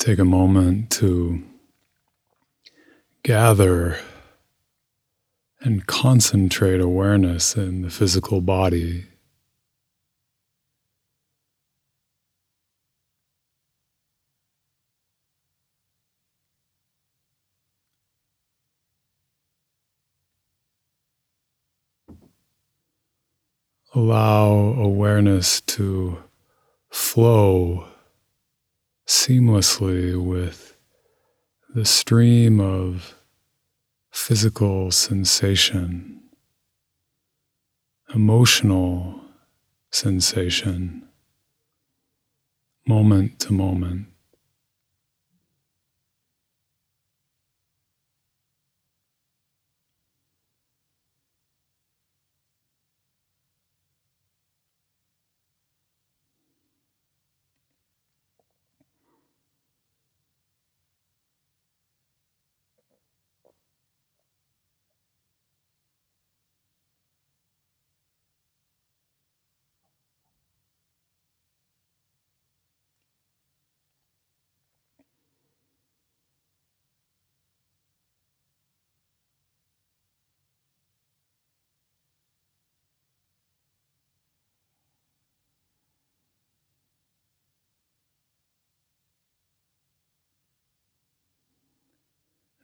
[0.00, 1.42] take a moment to
[3.22, 3.98] gather
[5.60, 9.04] and concentrate awareness in the physical body.
[23.94, 26.22] Allow awareness to
[26.88, 27.86] flow
[29.10, 30.76] seamlessly with
[31.74, 33.16] the stream of
[34.12, 36.22] physical sensation,
[38.14, 39.20] emotional
[39.90, 41.02] sensation,
[42.86, 44.06] moment to moment.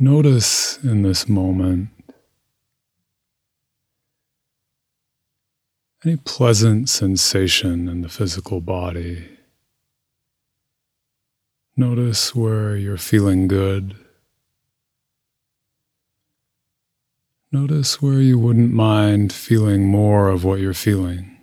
[0.00, 1.88] Notice in this moment
[6.04, 9.28] any pleasant sensation in the physical body.
[11.76, 13.96] Notice where you're feeling good.
[17.50, 21.38] Notice where you wouldn't mind feeling more of what you're feeling.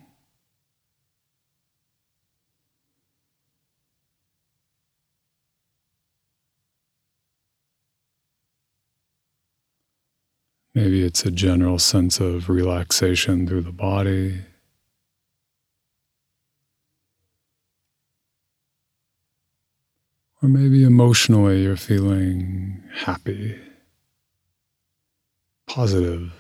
[10.75, 14.41] Maybe it's a general sense of relaxation through the body.
[20.43, 23.57] Or maybe emotionally you're feeling happy,
[25.67, 26.33] positive.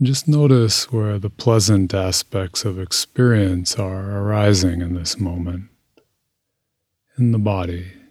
[0.00, 5.71] Just notice where the pleasant aspects of experience are arising in this moment
[7.18, 8.01] in the body.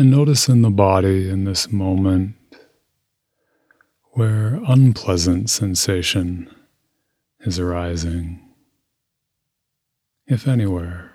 [0.00, 2.34] And notice in the body in this moment
[4.12, 6.50] where unpleasant sensation
[7.40, 8.40] is arising,
[10.26, 11.12] if anywhere.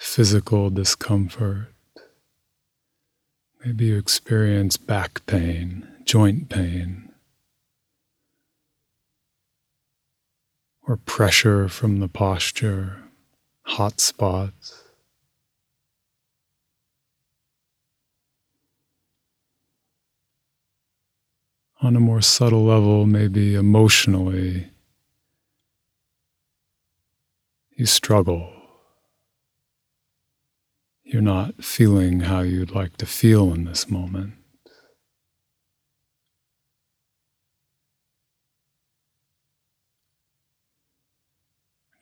[0.00, 1.72] Physical discomfort.
[3.64, 7.12] Maybe you experience back pain, joint pain,
[10.88, 12.96] or pressure from the posture,
[13.62, 14.77] hot spots.
[21.80, 24.70] On a more subtle level, maybe emotionally,
[27.76, 28.52] you struggle.
[31.04, 34.34] You're not feeling how you'd like to feel in this moment.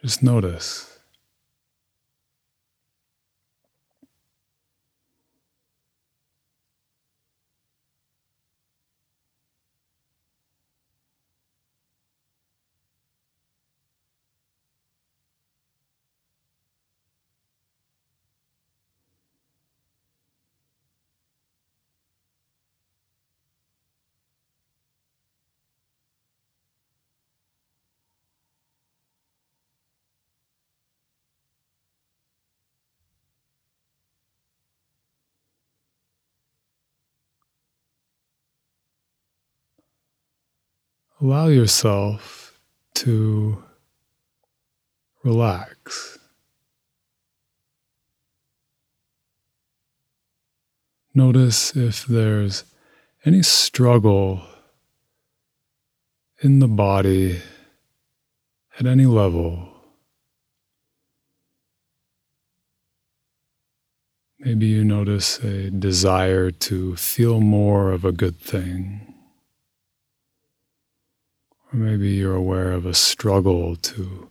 [0.02, 0.95] Just notice.
[41.20, 42.58] Allow yourself
[42.94, 43.62] to
[45.24, 46.18] relax.
[51.14, 52.64] Notice if there's
[53.24, 54.42] any struggle
[56.42, 57.40] in the body
[58.78, 59.72] at any level.
[64.38, 69.15] Maybe you notice a desire to feel more of a good thing.
[71.76, 74.30] Maybe you're aware of a struggle to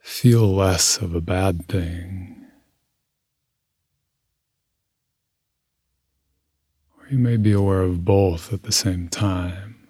[0.00, 2.46] feel less of a bad thing.
[6.98, 9.86] Or you may be aware of both at the same time.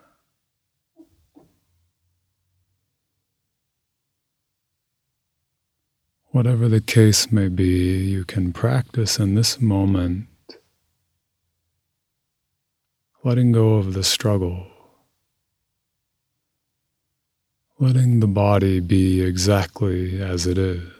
[6.32, 10.28] Whatever the case may be, you can practice in this moment
[13.24, 14.66] letting go of the struggle,
[17.78, 20.95] letting the body be exactly as it is.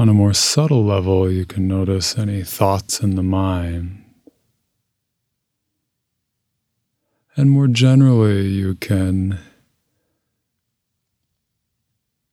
[0.00, 4.02] On a more subtle level, you can notice any thoughts in the mind.
[7.36, 9.38] And more generally, you can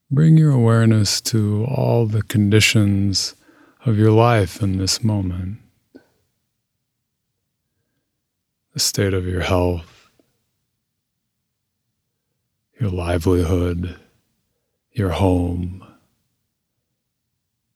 [0.09, 3.35] bring your awareness to all the conditions
[3.85, 5.57] of your life in this moment
[8.73, 10.09] the state of your health,
[12.79, 13.99] your livelihood,
[14.93, 15.83] your home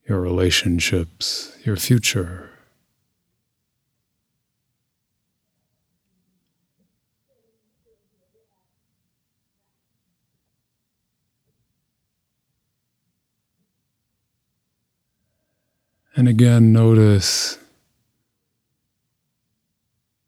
[0.07, 2.49] your relationships, your future.
[16.15, 17.57] And again, notice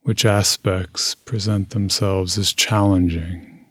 [0.04, 3.66] which aspects present themselves as challenging.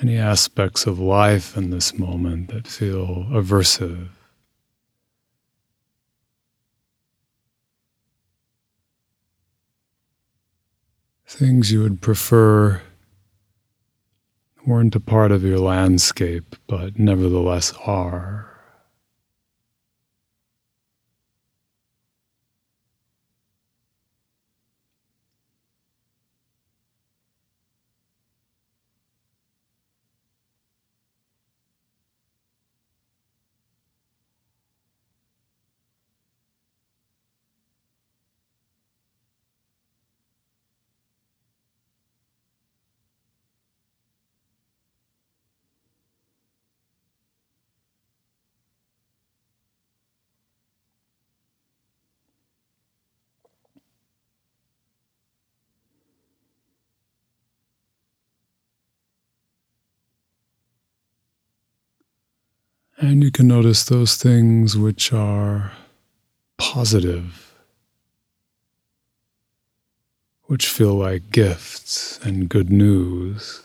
[0.00, 4.08] Any aspects of life in this moment that feel aversive.
[11.28, 12.80] Things you would prefer
[14.66, 18.57] weren't a part of your landscape, but nevertheless are.
[63.00, 65.70] And you can notice those things which are
[66.56, 67.54] positive,
[70.46, 73.62] which feel like gifts and good news.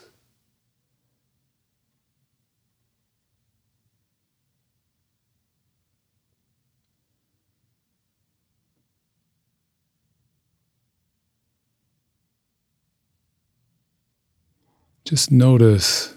[15.05, 16.12] Just notice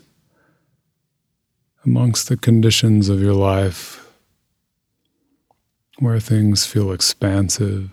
[1.87, 4.05] amongst the conditions of your life
[6.00, 7.88] where things feel expansive,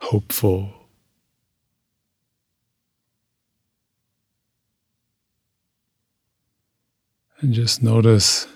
[0.00, 0.72] hopeful.
[7.40, 8.48] And just notice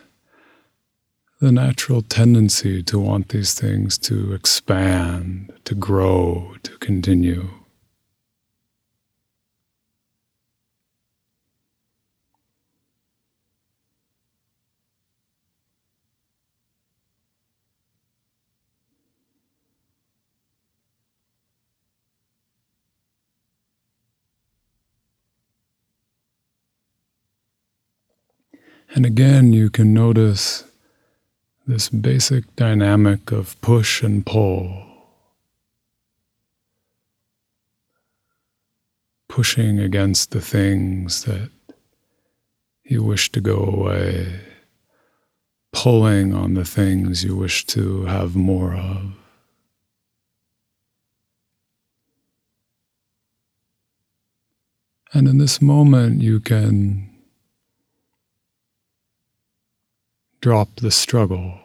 [1.40, 7.59] the natural tendency to want these things to expand, to grow, to continue.
[28.92, 30.64] And again, you can notice
[31.66, 34.86] this basic dynamic of push and pull.
[39.28, 41.50] Pushing against the things that
[42.82, 44.40] you wish to go away,
[45.72, 49.12] pulling on the things you wish to have more of.
[55.12, 57.09] And in this moment, you can
[60.40, 61.58] drop the struggle.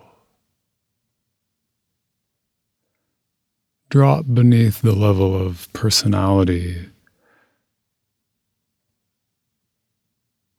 [3.90, 6.90] Drop beneath the level of personality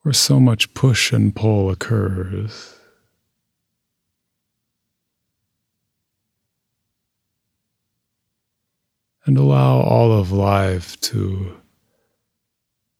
[0.07, 2.77] where so much push and pull occurs.
[9.25, 11.57] And allow all of life to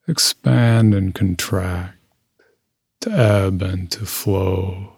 [0.05, 1.95] expand and contract,
[2.99, 4.96] to ebb and to flow.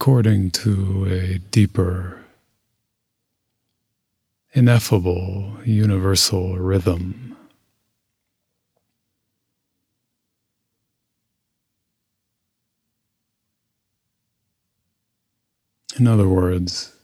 [0.00, 2.24] According to a deeper,
[4.54, 7.36] ineffable, universal rhythm.
[15.98, 16.94] In other words,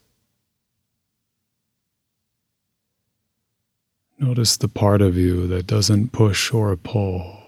[4.18, 7.42] Notice the part of you that doesn't push or pull,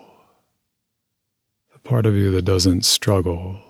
[1.72, 3.67] the part of you that doesn't struggle.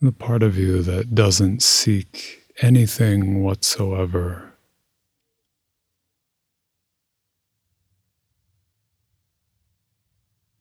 [0.00, 4.52] The part of you that doesn't seek anything whatsoever.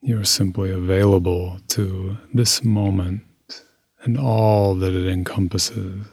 [0.01, 3.24] You're simply available to this moment
[4.04, 6.06] and all that it encompasses,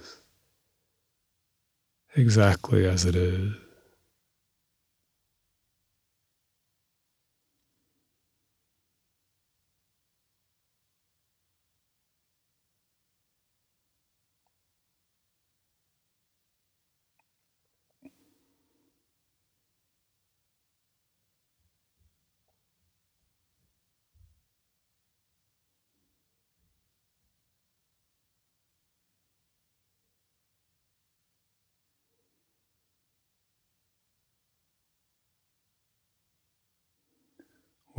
[2.17, 3.53] exactly as it is.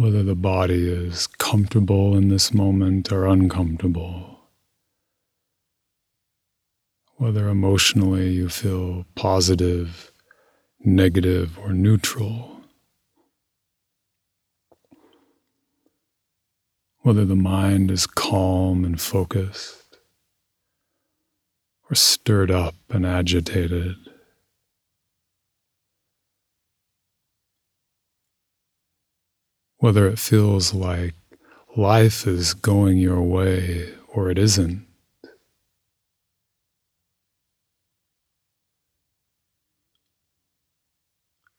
[0.04, 4.38] Whether the body is comfortable in this moment or uncomfortable,
[7.16, 10.12] whether emotionally you feel positive,
[10.84, 12.60] negative, or neutral,
[17.04, 20.00] whether the mind is calm and focused,
[21.90, 23.96] or stirred up and agitated.
[29.84, 31.14] Whether it feels like
[31.76, 34.88] life is going your way or it isn't.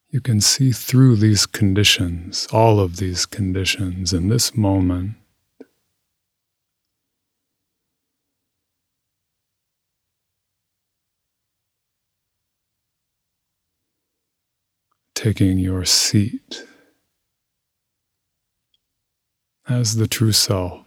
[0.09, 5.17] You can see through these conditions, all of these conditions in this moment.
[15.13, 16.65] Taking your seat
[19.67, 20.81] as the true self.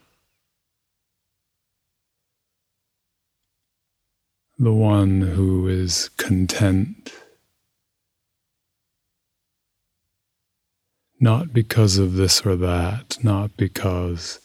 [4.58, 7.12] The one who is content,
[11.20, 14.40] not because of this or that, not because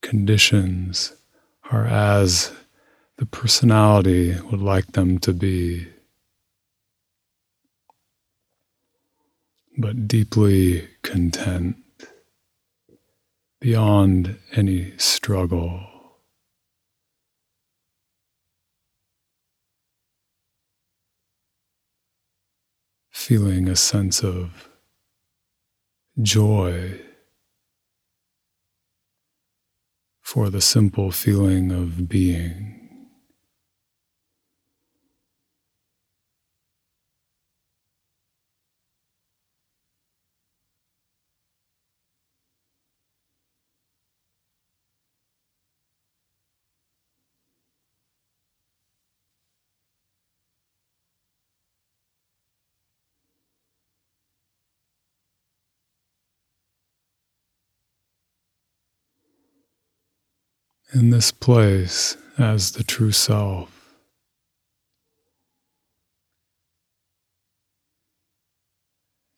[0.00, 1.14] conditions
[1.70, 2.52] are as
[3.18, 5.86] the personality would like them to be,
[9.76, 11.76] but deeply content
[13.60, 15.80] beyond any struggle.
[23.10, 24.68] Feeling a sense of
[26.22, 27.00] joy
[30.20, 32.77] for the simple feeling of being.
[60.92, 63.94] in this place as the true self.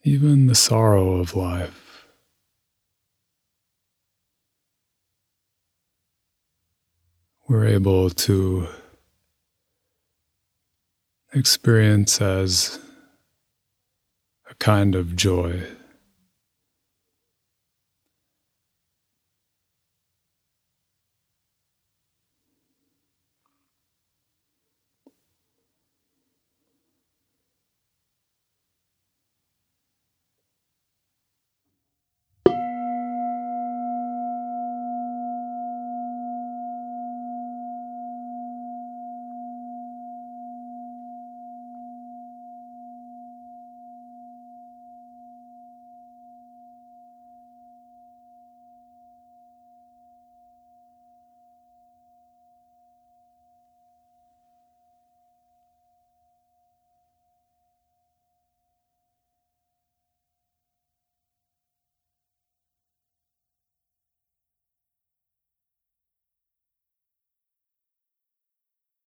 [0.03, 2.07] Even the sorrow of life.
[7.49, 8.69] We're able to
[11.33, 12.79] experience as
[14.49, 15.65] a kind of joy.